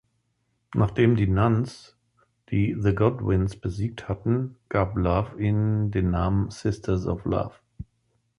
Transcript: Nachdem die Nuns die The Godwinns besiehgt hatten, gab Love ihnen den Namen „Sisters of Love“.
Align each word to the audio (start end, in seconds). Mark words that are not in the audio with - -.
Nachdem 0.73 1.15
die 1.15 1.27
Nuns 1.27 1.95
die 2.49 2.75
The 2.75 2.95
Godwinns 2.95 3.55
besiehgt 3.55 4.09
hatten, 4.09 4.55
gab 4.67 4.95
Love 4.97 5.39
ihnen 5.39 5.91
den 5.91 6.09
Namen 6.09 6.49
„Sisters 6.49 7.05
of 7.05 7.23
Love“. 7.23 7.59